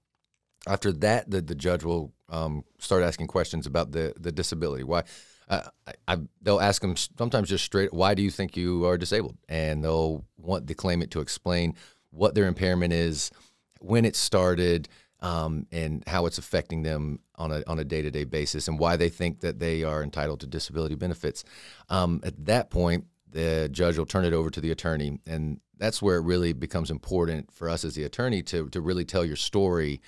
After 0.67 0.91
that, 0.93 1.29
the, 1.29 1.41
the 1.41 1.55
judge 1.55 1.83
will 1.83 2.13
um, 2.29 2.63
start 2.79 3.03
asking 3.03 3.27
questions 3.27 3.67
about 3.67 3.91
the 3.91 4.13
the 4.17 4.31
disability. 4.31 4.83
Why? 4.83 5.03
I, 5.49 5.69
I, 6.07 6.17
they'll 6.41 6.61
ask 6.61 6.81
them 6.81 6.95
sometimes 6.95 7.49
just 7.49 7.65
straight, 7.65 7.93
why 7.93 8.13
do 8.13 8.21
you 8.21 8.31
think 8.31 8.55
you 8.55 8.85
are 8.85 8.97
disabled? 8.97 9.37
And 9.49 9.83
they'll 9.83 10.25
want 10.37 10.67
the 10.67 10.73
claimant 10.73 11.11
to 11.11 11.19
explain 11.19 11.75
what 12.11 12.33
their 12.33 12.47
impairment 12.47 12.93
is, 12.93 13.31
when 13.79 14.05
it 14.05 14.15
started, 14.15 14.87
um, 15.19 15.67
and 15.71 16.03
how 16.07 16.25
it's 16.25 16.37
affecting 16.37 16.83
them 16.83 17.19
on 17.35 17.51
a 17.51 17.63
on 17.67 17.79
a 17.79 17.83
day 17.83 18.01
to 18.01 18.11
day 18.11 18.23
basis, 18.23 18.67
and 18.67 18.77
why 18.77 18.95
they 18.97 19.09
think 19.09 19.39
that 19.39 19.59
they 19.59 19.83
are 19.83 20.03
entitled 20.03 20.39
to 20.41 20.47
disability 20.47 20.95
benefits. 20.95 21.43
Um, 21.89 22.21
at 22.23 22.45
that 22.45 22.69
point, 22.69 23.05
the 23.29 23.69
judge 23.71 23.97
will 23.97 24.05
turn 24.05 24.25
it 24.25 24.33
over 24.33 24.49
to 24.49 24.61
the 24.61 24.71
attorney, 24.71 25.19
and 25.25 25.59
that's 25.83 26.01
where 26.01 26.17
it 26.17 26.23
really 26.23 26.53
becomes 26.53 26.89
important 26.89 27.51
for 27.51 27.69
us 27.69 27.83
as 27.83 27.95
the 27.95 28.03
attorney 28.03 28.41
to 28.43 28.69
to 28.69 28.81
really 28.81 29.05
tell 29.05 29.25
your 29.25 29.35
story 29.35 30.01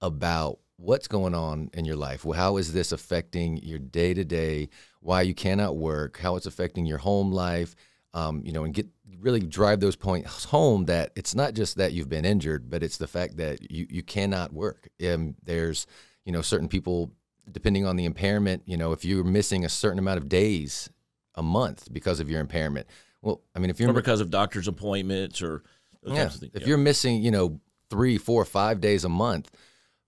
about 0.00 0.58
what's 0.76 1.08
going 1.08 1.34
on 1.34 1.70
in 1.74 1.84
your 1.84 1.96
life. 1.96 2.24
How 2.34 2.56
is 2.56 2.72
this 2.72 2.90
affecting 2.90 3.58
your 3.58 3.78
day 3.78 4.14
to 4.14 4.24
day? 4.24 4.70
Why 5.00 5.22
you 5.22 5.34
cannot 5.34 5.76
work? 5.76 6.18
How 6.18 6.36
it's 6.36 6.46
affecting 6.46 6.86
your 6.86 6.98
home 6.98 7.32
life? 7.32 7.76
um, 8.12 8.42
you 8.44 8.52
know, 8.52 8.64
and 8.64 8.74
get 8.74 8.88
really 9.20 9.40
drive 9.40 9.80
those 9.80 9.96
points 9.96 10.44
home 10.44 10.86
that 10.86 11.12
it's 11.14 11.34
not 11.34 11.54
just 11.54 11.76
that 11.76 11.92
you've 11.92 12.08
been 12.08 12.24
injured, 12.24 12.70
but 12.70 12.82
it's 12.82 12.96
the 12.96 13.06
fact 13.06 13.36
that 13.36 13.70
you, 13.70 13.86
you 13.90 14.02
cannot 14.02 14.52
work. 14.52 14.88
And 14.98 15.34
there's, 15.44 15.86
you 16.24 16.32
know, 16.32 16.42
certain 16.42 16.68
people, 16.68 17.12
depending 17.50 17.86
on 17.86 17.96
the 17.96 18.04
impairment, 18.04 18.62
you 18.66 18.76
know, 18.76 18.92
if 18.92 19.04
you're 19.04 19.24
missing 19.24 19.64
a 19.64 19.68
certain 19.68 19.98
amount 19.98 20.18
of 20.18 20.28
days 20.28 20.90
a 21.34 21.42
month 21.42 21.88
because 21.92 22.18
of 22.18 22.28
your 22.30 22.40
impairment, 22.40 22.86
well, 23.22 23.42
I 23.54 23.58
mean, 23.58 23.70
if 23.70 23.80
you're 23.80 23.90
or 23.90 23.94
because 23.94 24.20
of 24.20 24.30
doctor's 24.30 24.68
appointments 24.68 25.42
or 25.42 25.62
yeah, 26.02 26.30
if 26.42 26.62
yeah. 26.62 26.66
you're 26.66 26.78
missing, 26.78 27.22
you 27.22 27.30
know, 27.30 27.60
three, 27.90 28.18
four, 28.18 28.44
five 28.44 28.80
days 28.80 29.04
a 29.04 29.08
month, 29.08 29.50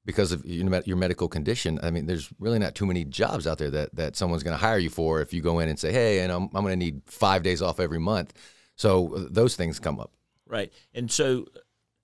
because 0.04 0.33
of 0.33 0.45
your, 0.45 0.97
medical 0.97 1.28
condition, 1.28 1.78
I 1.83 1.90
mean, 1.90 2.07
there's 2.07 2.28
really 2.40 2.59
not 2.59 2.75
too 2.75 2.87
many 2.87 3.04
jobs 3.04 3.47
out 3.47 3.59
there 3.59 3.71
that, 3.71 3.95
that 3.95 4.16
someone's 4.16 4.42
going 4.42 4.57
to 4.57 4.61
hire 4.64 4.78
you 4.78 4.90
for 4.90 5.21
if 5.21 5.33
you 5.33 5.40
go 5.40 5.61
in 5.61 5.69
and 5.69 5.78
say, 5.78 5.92
hey, 5.92 6.21
and 6.21 6.33
I'm, 6.33 6.45
I'm 6.54 6.64
going 6.64 6.73
to 6.73 6.76
need 6.76 7.02
five 7.07 7.42
days 7.42 7.62
off 7.62 7.78
every 7.78 8.00
month. 8.00 8.33
So 8.75 9.14
uh, 9.14 9.26
those 9.31 9.54
things 9.54 9.78
come 9.78 10.00
up. 10.00 10.12
Right. 10.47 10.73
And 10.92 11.11
so 11.11 11.47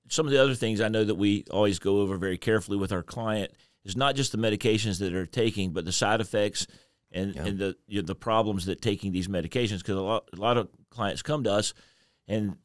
some 0.08 0.26
of 0.26 0.32
the 0.32 0.40
other 0.40 0.54
things 0.54 0.80
I 0.80 0.88
know 0.88 1.04
that 1.04 1.16
we 1.16 1.44
always 1.50 1.78
go 1.78 2.00
over 2.00 2.16
very 2.16 2.38
carefully 2.38 2.78
with 2.78 2.92
our 2.92 3.02
client 3.02 3.52
is 3.84 3.96
not 3.96 4.14
just 4.14 4.32
the 4.32 4.38
medications 4.38 5.00
that 5.00 5.12
they're 5.12 5.26
taking, 5.26 5.72
but 5.72 5.84
the 5.84 5.92
side 5.92 6.20
effects 6.20 6.66
and, 7.12 7.34
yeah. 7.34 7.44
and 7.46 7.58
the 7.58 7.76
you 7.86 8.00
know, 8.00 8.06
the 8.06 8.14
problems 8.14 8.66
that 8.66 8.82
taking 8.82 9.12
these 9.12 9.28
medications. 9.28 9.78
Because 9.78 9.96
a 9.96 10.00
lot, 10.00 10.28
a 10.32 10.36
lot 10.36 10.56
of 10.56 10.68
clients 10.90 11.22
come 11.22 11.44
to 11.44 11.52
us 11.52 11.74
and 12.28 12.56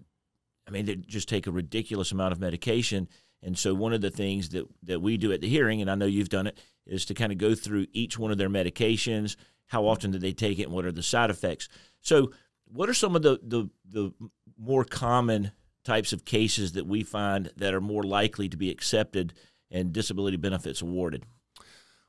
I 0.67 0.71
mean, 0.71 0.85
they 0.85 0.95
just 0.95 1.29
take 1.29 1.47
a 1.47 1.51
ridiculous 1.51 2.11
amount 2.11 2.31
of 2.31 2.39
medication. 2.39 3.07
And 3.41 3.57
so, 3.57 3.73
one 3.73 3.93
of 3.93 4.01
the 4.01 4.09
things 4.09 4.49
that, 4.49 4.65
that 4.83 5.01
we 5.01 5.17
do 5.17 5.31
at 5.31 5.41
the 5.41 5.49
hearing, 5.49 5.81
and 5.81 5.91
I 5.91 5.95
know 5.95 6.05
you've 6.05 6.29
done 6.29 6.47
it, 6.47 6.57
is 6.85 7.05
to 7.05 7.13
kind 7.13 7.31
of 7.31 7.37
go 7.37 7.55
through 7.55 7.87
each 7.91 8.17
one 8.17 8.31
of 8.31 8.37
their 8.37 8.49
medications. 8.49 9.35
How 9.67 9.85
often 9.85 10.11
do 10.11 10.19
they 10.19 10.33
take 10.33 10.59
it, 10.59 10.63
and 10.63 10.71
what 10.71 10.85
are 10.85 10.91
the 10.91 11.03
side 11.03 11.29
effects? 11.29 11.67
So, 12.01 12.31
what 12.65 12.89
are 12.89 12.93
some 12.93 13.15
of 13.15 13.21
the, 13.21 13.39
the, 13.43 13.69
the 13.85 14.13
more 14.57 14.85
common 14.85 15.51
types 15.83 16.13
of 16.13 16.23
cases 16.23 16.71
that 16.73 16.87
we 16.87 17.03
find 17.03 17.51
that 17.57 17.73
are 17.73 17.81
more 17.81 18.03
likely 18.03 18.47
to 18.47 18.57
be 18.57 18.69
accepted 18.69 19.33
and 19.69 19.91
disability 19.91 20.37
benefits 20.37 20.81
awarded? 20.81 21.25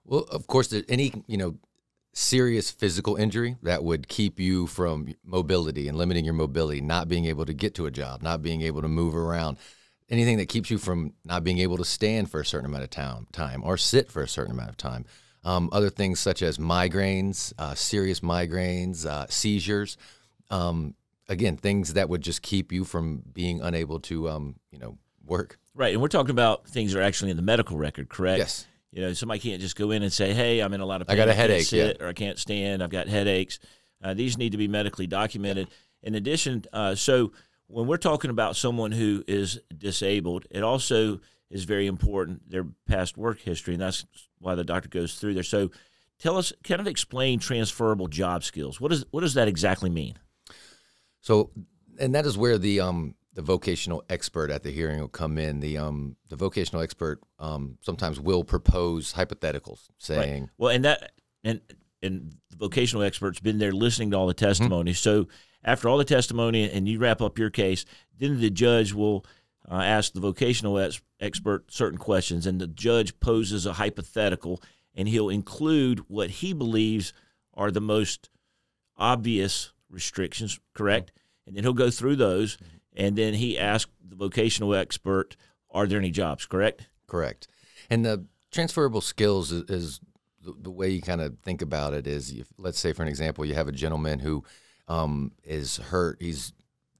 Well, 0.04 0.20
of 0.30 0.46
course, 0.46 0.72
any 0.88 1.12
you 1.26 1.36
know 1.36 1.56
serious 2.14 2.70
physical 2.70 3.16
injury 3.16 3.56
that 3.62 3.82
would 3.82 4.08
keep 4.08 4.38
you 4.38 4.66
from 4.68 5.12
mobility 5.24 5.88
and 5.88 5.98
limiting 5.98 6.24
your 6.24 6.34
mobility, 6.34 6.80
not 6.80 7.08
being 7.08 7.26
able 7.26 7.44
to 7.44 7.52
get 7.52 7.74
to 7.74 7.86
a 7.86 7.90
job, 7.90 8.22
not 8.22 8.40
being 8.40 8.62
able 8.62 8.80
to 8.80 8.88
move 8.88 9.16
around, 9.16 9.58
anything 10.08 10.38
that 10.38 10.48
keeps 10.48 10.70
you 10.70 10.78
from 10.78 11.12
not 11.24 11.42
being 11.42 11.58
able 11.58 11.76
to 11.76 11.84
stand 11.84 12.30
for 12.30 12.40
a 12.40 12.46
certain 12.46 12.66
amount 12.66 12.84
of 12.84 12.90
time, 12.90 13.26
time 13.32 13.62
or 13.64 13.76
sit 13.76 14.10
for 14.10 14.22
a 14.22 14.28
certain 14.28 14.52
amount 14.52 14.70
of 14.70 14.76
time. 14.76 15.04
Um, 15.42 15.68
other 15.72 15.90
things 15.90 16.20
such 16.20 16.40
as 16.40 16.56
migraines, 16.56 17.52
uh, 17.58 17.74
serious 17.74 18.20
migraines, 18.20 19.04
uh, 19.04 19.26
seizures. 19.28 19.98
Um, 20.50 20.94
again, 21.28 21.56
things 21.56 21.94
that 21.94 22.08
would 22.08 22.22
just 22.22 22.42
keep 22.42 22.72
you 22.72 22.84
from 22.84 23.22
being 23.32 23.60
unable 23.60 23.98
to, 24.00 24.28
um, 24.30 24.54
you 24.70 24.78
know, 24.78 24.98
work. 25.26 25.58
Right, 25.74 25.92
and 25.92 26.00
we're 26.00 26.08
talking 26.08 26.30
about 26.30 26.68
things 26.68 26.92
that 26.92 27.00
are 27.00 27.02
actually 27.02 27.32
in 27.32 27.36
the 27.36 27.42
medical 27.42 27.76
record, 27.76 28.08
correct? 28.08 28.38
Yes. 28.38 28.66
You 28.94 29.00
know, 29.00 29.12
somebody 29.12 29.40
can't 29.40 29.60
just 29.60 29.74
go 29.74 29.90
in 29.90 30.04
and 30.04 30.12
say, 30.12 30.32
"Hey, 30.32 30.60
I'm 30.60 30.72
in 30.72 30.80
a 30.80 30.86
lot 30.86 31.00
of 31.00 31.08
pain. 31.08 31.16
I 31.16 31.16
got 31.16 31.28
a 31.28 31.34
headache, 31.34 31.66
sit, 31.66 31.96
yeah. 31.98 32.04
or 32.06 32.08
I 32.08 32.12
can't 32.12 32.38
stand. 32.38 32.80
I've 32.80 32.90
got 32.90 33.08
headaches." 33.08 33.58
Uh, 34.00 34.14
these 34.14 34.38
need 34.38 34.52
to 34.52 34.58
be 34.58 34.68
medically 34.68 35.08
documented. 35.08 35.68
In 36.04 36.14
addition, 36.14 36.64
uh, 36.72 36.94
so 36.94 37.32
when 37.66 37.88
we're 37.88 37.96
talking 37.96 38.30
about 38.30 38.54
someone 38.54 38.92
who 38.92 39.24
is 39.26 39.60
disabled, 39.76 40.46
it 40.48 40.62
also 40.62 41.18
is 41.50 41.64
very 41.64 41.88
important 41.88 42.48
their 42.48 42.66
past 42.86 43.16
work 43.16 43.40
history, 43.40 43.74
and 43.74 43.82
that's 43.82 44.06
why 44.38 44.54
the 44.54 44.62
doctor 44.62 44.88
goes 44.88 45.14
through 45.16 45.34
there. 45.34 45.42
So, 45.42 45.72
tell 46.20 46.36
us, 46.36 46.52
kind 46.62 46.80
of 46.80 46.86
explain 46.86 47.40
transferable 47.40 48.06
job 48.06 48.44
skills. 48.44 48.80
What 48.80 48.92
does 48.92 49.04
what 49.10 49.22
does 49.22 49.34
that 49.34 49.48
exactly 49.48 49.90
mean? 49.90 50.14
So, 51.20 51.50
and 51.98 52.14
that 52.14 52.26
is 52.26 52.38
where 52.38 52.58
the 52.58 52.78
um, 52.78 53.16
the 53.34 53.42
vocational 53.42 54.04
expert 54.08 54.50
at 54.50 54.62
the 54.62 54.70
hearing 54.70 55.00
will 55.00 55.08
come 55.08 55.38
in. 55.38 55.60
The 55.60 55.78
um 55.78 56.16
the 56.28 56.36
vocational 56.36 56.82
expert 56.82 57.20
um 57.38 57.78
sometimes 57.80 58.20
will 58.20 58.44
propose 58.44 59.12
hypotheticals, 59.12 59.88
saying, 59.98 60.42
right. 60.42 60.50
"Well, 60.56 60.70
and 60.70 60.84
that 60.84 61.12
and 61.42 61.60
and 62.02 62.36
the 62.50 62.56
vocational 62.56 63.02
expert's 63.02 63.40
been 63.40 63.58
there 63.58 63.72
listening 63.72 64.10
to 64.12 64.16
all 64.16 64.26
the 64.26 64.34
testimony. 64.34 64.92
Mm-hmm. 64.92 64.96
So 64.96 65.28
after 65.64 65.88
all 65.88 65.98
the 65.98 66.04
testimony 66.04 66.70
and 66.70 66.88
you 66.88 66.98
wrap 66.98 67.20
up 67.20 67.38
your 67.38 67.50
case, 67.50 67.84
then 68.18 68.40
the 68.40 68.50
judge 68.50 68.92
will 68.92 69.24
uh, 69.70 69.76
ask 69.76 70.12
the 70.12 70.20
vocational 70.20 70.78
ex- 70.78 71.00
expert 71.20 71.72
certain 71.72 71.98
questions, 71.98 72.46
and 72.46 72.60
the 72.60 72.66
judge 72.66 73.18
poses 73.18 73.66
a 73.66 73.72
hypothetical, 73.74 74.62
and 74.94 75.08
he'll 75.08 75.30
include 75.30 76.00
what 76.08 76.30
he 76.30 76.52
believes 76.52 77.12
are 77.54 77.70
the 77.70 77.80
most 77.80 78.30
obvious 78.96 79.72
restrictions. 79.90 80.60
Correct." 80.72 81.10
Mm-hmm. 81.10 81.18
And 81.46 81.56
then 81.56 81.64
he'll 81.64 81.74
go 81.74 81.90
through 81.90 82.16
those, 82.16 82.56
mm-hmm 82.56 82.76
and 82.94 83.16
then 83.16 83.34
he 83.34 83.58
asked 83.58 83.90
the 84.06 84.16
vocational 84.16 84.74
expert, 84.74 85.36
"Are 85.70 85.86
there 85.86 85.98
any 85.98 86.10
jobs?" 86.10 86.46
Correct. 86.46 86.88
Correct. 87.06 87.48
And 87.90 88.04
the 88.04 88.26
transferable 88.50 89.00
skills 89.00 89.52
is, 89.52 89.68
is 89.68 90.00
the, 90.40 90.54
the, 90.58 90.70
way 90.70 90.88
you 90.88 91.02
kind 91.02 91.20
of 91.20 91.38
think 91.40 91.60
about 91.60 91.92
it 91.92 92.06
is, 92.06 92.32
if, 92.32 92.48
let's 92.56 92.78
say 92.78 92.92
for 92.92 93.02
an 93.02 93.08
example, 93.08 93.44
you 93.44 93.54
have 93.54 93.68
a 93.68 93.72
gentleman 93.72 94.20
who 94.20 94.44
um, 94.88 95.32
is 95.42 95.76
hurt. 95.76 96.18
He's 96.20 96.52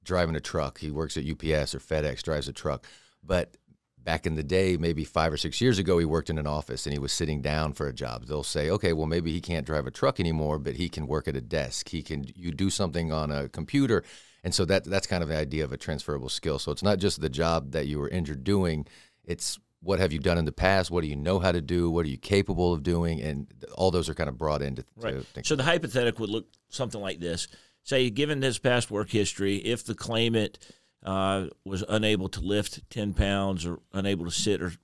driving 0.02 0.36
a 0.36 0.40
truck. 0.40 0.78
He 0.78 0.90
works 0.90 1.16
at 1.16 1.24
UPS 1.24 1.74
or 1.74 1.78
FedEx, 1.78 2.22
drives 2.22 2.48
a 2.48 2.52
truck, 2.52 2.86
but 3.22 3.56
back 4.04 4.26
in 4.26 4.34
the 4.34 4.42
day, 4.42 4.76
maybe 4.76 5.02
five 5.02 5.32
or 5.32 5.36
six 5.36 5.60
years 5.60 5.78
ago, 5.78 5.98
he 5.98 6.04
worked 6.04 6.28
in 6.28 6.38
an 6.38 6.46
office 6.46 6.84
and 6.86 6.92
he 6.92 6.98
was 6.98 7.12
sitting 7.12 7.40
down 7.40 7.72
for 7.72 7.88
a 7.88 7.92
job. 7.92 8.26
They'll 8.26 8.42
say, 8.42 8.68
okay, 8.70 8.92
well, 8.92 9.06
maybe 9.06 9.32
he 9.32 9.40
can't 9.40 9.66
drive 9.66 9.86
a 9.86 9.90
truck 9.90 10.20
anymore, 10.20 10.58
but 10.58 10.76
he 10.76 10.88
can 10.88 11.06
work 11.06 11.26
at 11.26 11.36
a 11.36 11.40
desk. 11.40 11.88
He 11.88 12.02
can 12.02 12.26
you 12.36 12.52
do 12.52 12.68
something 12.68 13.12
on 13.12 13.32
a 13.32 13.48
computer 13.48 14.04
and 14.44 14.54
so 14.54 14.64
that 14.66 14.84
that's 14.84 15.06
kind 15.06 15.22
of 15.22 15.30
the 15.30 15.36
idea 15.36 15.64
of 15.64 15.72
a 15.72 15.76
transferable 15.76 16.28
skill. 16.28 16.58
So 16.58 16.70
it's 16.70 16.82
not 16.82 16.98
just 16.98 17.20
the 17.20 17.30
job 17.30 17.72
that 17.72 17.86
you 17.86 17.98
were 17.98 18.08
injured 18.08 18.44
doing; 18.44 18.86
it's 19.24 19.58
what 19.80 19.98
have 19.98 20.12
you 20.12 20.18
done 20.18 20.38
in 20.38 20.44
the 20.44 20.52
past? 20.52 20.90
What 20.90 21.00
do 21.00 21.08
you 21.08 21.16
know 21.16 21.38
how 21.38 21.50
to 21.50 21.62
do? 21.62 21.90
What 21.90 22.04
are 22.04 22.10
you 22.10 22.18
capable 22.18 22.72
of 22.72 22.82
doing? 22.82 23.20
And 23.20 23.46
all 23.74 23.90
those 23.90 24.08
are 24.08 24.14
kind 24.14 24.28
of 24.28 24.38
brought 24.38 24.62
into. 24.62 24.84
Right. 24.96 25.24
so 25.42 25.56
the 25.56 25.62
hypothetical 25.62 26.22
would 26.22 26.30
look 26.30 26.46
something 26.68 27.00
like 27.00 27.20
this: 27.20 27.48
Say, 27.82 28.10
given 28.10 28.42
his 28.42 28.58
past 28.58 28.90
work 28.90 29.08
history, 29.10 29.56
if 29.56 29.84
the 29.84 29.94
claimant 29.94 30.58
uh, 31.02 31.46
was 31.64 31.82
unable 31.88 32.28
to 32.28 32.40
lift 32.40 32.88
ten 32.90 33.14
pounds 33.14 33.64
or 33.64 33.80
unable 33.94 34.26
to 34.26 34.30
sit 34.30 34.60
or 34.60 34.74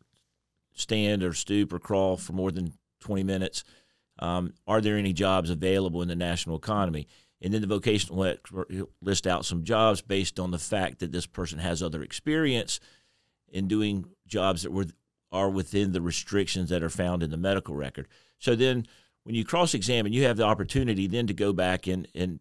stand 0.72 1.22
or 1.22 1.34
stoop 1.34 1.72
or 1.74 1.78
crawl 1.78 2.16
for 2.16 2.32
more 2.32 2.50
than 2.50 2.72
twenty 2.98 3.24
minutes, 3.24 3.62
um, 4.20 4.54
are 4.66 4.80
there 4.80 4.96
any 4.96 5.12
jobs 5.12 5.50
available 5.50 6.00
in 6.00 6.08
the 6.08 6.16
national 6.16 6.56
economy? 6.56 7.08
And 7.42 7.54
then 7.54 7.60
the 7.60 7.66
vocational 7.66 8.24
expert 8.24 8.68
list 9.00 9.26
out 9.26 9.44
some 9.44 9.64
jobs 9.64 10.02
based 10.02 10.38
on 10.38 10.50
the 10.50 10.58
fact 10.58 10.98
that 10.98 11.12
this 11.12 11.26
person 11.26 11.58
has 11.58 11.82
other 11.82 12.02
experience 12.02 12.80
in 13.48 13.68
doing 13.68 14.06
jobs 14.26 14.62
that 14.62 14.72
were 14.72 14.86
are 15.32 15.50
within 15.50 15.92
the 15.92 16.00
restrictions 16.00 16.70
that 16.70 16.82
are 16.82 16.90
found 16.90 17.22
in 17.22 17.30
the 17.30 17.36
medical 17.36 17.74
record. 17.74 18.08
So 18.38 18.56
then 18.56 18.86
when 19.22 19.34
you 19.34 19.44
cross 19.44 19.74
examine, 19.74 20.12
you 20.12 20.24
have 20.24 20.36
the 20.36 20.44
opportunity 20.44 21.06
then 21.06 21.26
to 21.26 21.34
go 21.34 21.52
back 21.52 21.86
and 21.86 22.08
and 22.14 22.40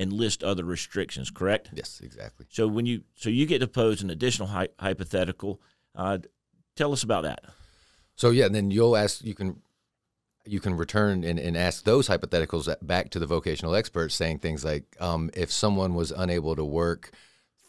and 0.00 0.12
list 0.12 0.42
other 0.42 0.64
restrictions, 0.64 1.30
correct? 1.30 1.70
Yes, 1.74 2.00
exactly. 2.02 2.46
So 2.48 2.66
when 2.66 2.86
you 2.86 3.02
so 3.14 3.28
you 3.30 3.46
get 3.46 3.58
to 3.60 3.68
pose 3.68 4.02
an 4.02 4.10
additional 4.10 4.48
hy- 4.48 4.68
hypothetical, 4.78 5.60
uh, 5.94 6.18
tell 6.76 6.92
us 6.92 7.02
about 7.02 7.24
that. 7.24 7.44
So 8.14 8.30
yeah, 8.30 8.46
and 8.46 8.54
then 8.54 8.70
you'll 8.70 8.96
ask 8.96 9.22
you 9.22 9.34
can 9.34 9.60
you 10.44 10.60
can 10.60 10.74
return 10.74 11.24
and, 11.24 11.38
and 11.38 11.56
ask 11.56 11.84
those 11.84 12.08
hypotheticals 12.08 12.74
back 12.82 13.10
to 13.10 13.18
the 13.18 13.26
vocational 13.26 13.74
experts, 13.74 14.14
saying 14.14 14.38
things 14.38 14.64
like, 14.64 14.84
um, 15.00 15.30
if 15.34 15.52
someone 15.52 15.94
was 15.94 16.10
unable 16.10 16.56
to 16.56 16.64
work 16.64 17.12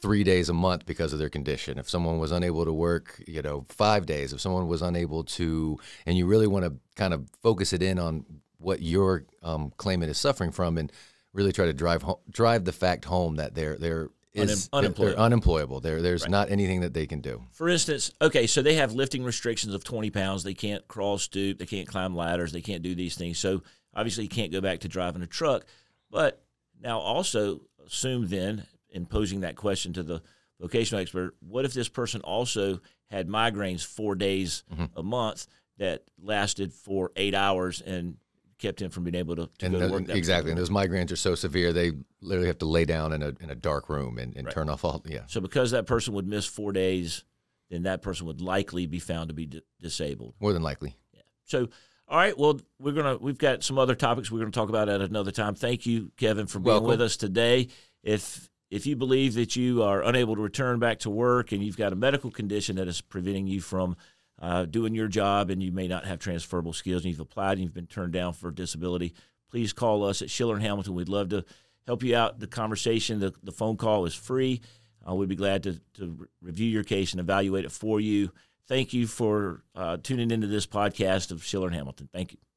three 0.02 0.24
days 0.24 0.50
a 0.50 0.54
month 0.54 0.86
because 0.86 1.14
of 1.14 1.20
their 1.20 1.30
condition, 1.30 1.78
if 1.78 1.90
someone 1.90 2.20
was 2.20 2.32
unable 2.32 2.66
to 2.66 2.74
work, 2.74 3.22
you 3.28 3.42
know, 3.42 3.66
five 3.70 4.06
days, 4.06 4.34
if 4.34 4.42
someone 4.42 4.68
was 4.68 4.82
unable 4.82 5.24
to, 5.24 5.80
and 6.06 6.18
you 6.18 6.26
really 6.26 6.48
want 6.48 6.66
to 6.66 6.74
kind 6.96 7.14
of 7.14 7.30
focus 7.42 7.74
it 7.74 7.82
in 7.82 8.00
on 8.00 8.26
what 8.58 8.82
your 8.82 9.26
um, 9.44 9.72
claimant 9.78 10.10
is 10.10 10.18
suffering 10.18 10.52
from, 10.52 10.78
and 10.78 10.92
really 11.32 11.52
try 11.52 11.66
to 11.66 11.74
drive 11.74 12.02
home, 12.02 12.20
drive 12.30 12.66
the 12.66 12.72
fact 12.72 13.06
home 13.06 13.36
that 13.36 13.56
they're 13.56 13.78
they're 13.78 14.10
is 14.34 14.70
unemployable. 14.74 15.16
They're 15.16 15.26
unemployable. 15.26 15.80
There, 15.80 16.02
there's 16.02 16.24
right. 16.24 16.32
not 16.32 16.52
anything 16.52 16.82
that 16.82 16.94
they 16.94 17.06
can 17.06 17.22
do. 17.22 17.44
For 17.52 17.70
instance, 17.70 18.12
okay, 18.22 18.48
so 18.48 18.62
they 18.62 18.76
have 18.76 18.94
lifting 18.94 19.24
restrictions 19.24 19.74
of 19.74 19.84
20 19.84 20.10
pounds. 20.10 20.44
They 20.44 20.54
can't 20.54 20.88
crawl, 20.88 21.18
stoop. 21.18 21.60
They 21.60 21.66
can't 21.66 21.88
climb 21.88 22.16
ladders. 22.16 22.52
They 22.52 22.62
can't 22.62 22.84
do 22.84 22.96
these 22.96 23.16
things. 23.16 23.40
So 23.40 23.62
obviously, 23.94 24.24
you 24.24 24.30
can't 24.30 24.52
go 24.52 24.62
back 24.62 24.80
to 24.80 24.88
driving 24.88 25.22
a 25.22 25.28
truck. 25.28 25.66
But 26.10 26.42
now, 26.82 27.00
also 27.00 27.62
assume 27.86 28.28
then, 28.28 28.66
in 28.90 29.06
posing 29.06 29.42
that 29.42 29.56
question 29.56 29.94
to 29.94 30.04
the 30.04 30.22
vocational 30.60 31.02
expert, 31.02 31.36
what 31.40 31.66
if 31.66 31.74
this 31.74 31.90
person 31.90 32.22
also 32.22 32.80
had 33.10 33.28
migraines 33.28 33.86
four 33.86 34.16
days 34.16 34.64
mm-hmm. 34.72 34.86
a 34.96 35.04
month 35.04 35.48
that 35.78 36.04
lasted 36.22 36.74
for 36.74 37.12
eight 37.16 37.36
hours 37.36 37.82
and 37.82 38.18
kept 38.58 38.82
him 38.82 38.90
from 38.90 39.04
being 39.04 39.16
able 39.16 39.36
to, 39.36 39.50
to 39.60 39.66
and 39.66 39.74
go 39.74 39.80
the, 39.80 39.88
to 39.88 39.94
work. 39.94 40.10
exactly, 40.10 40.52
and 40.52 40.60
those 40.60 40.70
migraines 40.70 41.12
are 41.12 41.18
so 41.18 41.36
severe 41.36 41.74
they 41.74 41.92
literally 42.22 42.48
have 42.48 42.60
to 42.60 42.66
lay 42.66 42.86
down 42.86 43.14
in 43.14 43.22
a 43.24 43.34
in 43.40 43.50
a 43.50 43.56
dark 43.56 43.90
room 43.90 44.18
and, 44.18 44.36
and 44.36 44.46
right. 44.46 44.54
turn 44.54 44.70
off 44.70 44.86
all. 44.86 45.04
Yeah. 45.06 45.22
So 45.28 45.42
because 45.42 45.72
that 45.72 45.86
person 45.86 46.14
would 46.14 46.28
miss 46.28 46.46
four 46.46 46.72
days, 46.72 47.24
then 47.70 47.84
that 47.84 48.02
person 48.02 48.28
would 48.28 48.42
likely 48.42 48.86
be 48.86 49.00
found 49.00 49.30
to 49.30 49.34
be 49.34 49.62
disabled. 49.82 50.36
More 50.40 50.54
than 50.54 50.64
likely. 50.64 50.96
Yeah. 51.14 51.22
So. 51.46 51.70
All 52.06 52.18
right. 52.18 52.38
Well, 52.38 52.60
we're 52.80 52.92
gonna 52.92 53.18
we've 53.18 53.38
got 53.38 53.64
some 53.64 53.80
other 53.80 53.96
topics 53.96 54.30
we're 54.30 54.40
gonna 54.40 54.52
talk 54.52 54.70
about 54.70 54.90
at 54.90 55.02
another 55.02 55.32
time. 55.32 55.56
Thank 55.56 55.86
you, 55.86 56.12
Kevin, 56.18 56.48
for 56.48 56.60
being 56.60 56.74
Welcome. 56.74 56.90
with 56.90 57.02
us 57.02 57.16
today. 57.16 57.70
If 58.04 58.50
if 58.74 58.88
you 58.88 58.96
believe 58.96 59.36
that 59.36 59.56
you 59.56 59.84
are 59.84 60.02
unable 60.02 60.36
to 60.36 60.42
return 60.42 60.80
back 60.80 60.98
to 61.00 61.10
work 61.10 61.52
and 61.52 61.64
you've 61.64 61.78
got 61.78 61.94
a 61.94 61.96
medical 61.96 62.32
condition 62.32 62.76
that 62.78 62.88
is 62.88 63.02
preventing 63.02 63.46
you 63.46 63.62
from 63.62 63.96
uh, 64.44 64.66
doing 64.66 64.94
your 64.94 65.08
job 65.08 65.50
and 65.50 65.64
you 65.64 65.72
may 65.72 65.88
not 65.88 66.06
have 66.06 66.20
transferable 66.20 66.74
skills 66.74 67.04
and 67.04 67.12
you've 67.12 67.22
applied 67.22 67.54
and 67.54 67.62
you've 67.62 67.74
been 67.74 67.88
turned 67.88 68.12
down 68.12 68.34
for 68.34 68.52
disability, 68.52 69.14
please 69.50 69.72
call 69.72 70.04
us 70.04 70.22
at 70.22 70.30
Schiller 70.30 70.56
and 70.56 70.64
Hamilton. 70.64 70.94
We'd 70.94 71.08
love 71.08 71.30
to 71.30 71.46
help 71.88 72.04
you 72.04 72.18
out. 72.18 72.40
The 72.42 72.48
conversation, 72.48 73.22
the, 73.22 73.34
the 73.42 73.54
phone 73.54 73.78
call 73.78 74.06
is 74.06 74.14
free. 74.14 74.60
Uh, 75.08 75.16
we'd 75.16 75.30
be 75.30 75.38
glad 75.38 75.64
to, 75.64 75.80
to 75.94 76.28
review 76.42 76.68
your 76.68 76.84
case 76.84 77.14
and 77.14 77.22
evaluate 77.22 77.64
it 77.64 77.72
for 77.72 78.02
you. 78.02 78.32
thank 78.68 78.94
you 78.94 79.08
for 79.08 79.64
uh, 79.76 79.96
tuning 80.04 80.30
into 80.30 80.48
this 80.48 80.68
podcast 80.68 81.32
of 81.32 81.46
Schiller 81.46 81.68
and 81.68 81.76
Hamilton. 81.76 82.10
Thank 82.12 82.34
you. 82.34 82.53